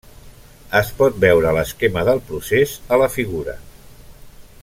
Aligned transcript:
Es 0.79 0.87
pot 1.01 1.19
veure 1.25 1.51
l'esquema 1.57 2.05
del 2.09 2.23
procés 2.31 2.75
a 2.97 3.01
la 3.03 3.13
figura. 3.19 3.57